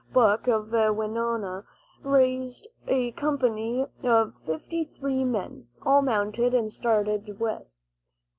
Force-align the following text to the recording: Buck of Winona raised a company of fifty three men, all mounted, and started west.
Buck 0.11 0.47
of 0.47 0.71
Winona 0.97 1.63
raised 2.01 2.67
a 2.87 3.11
company 3.11 3.85
of 4.01 4.33
fifty 4.47 4.83
three 4.85 5.23
men, 5.23 5.67
all 5.83 6.01
mounted, 6.01 6.55
and 6.55 6.73
started 6.73 7.39
west. 7.39 7.77